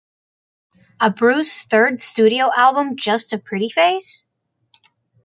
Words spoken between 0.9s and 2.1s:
Abreu's third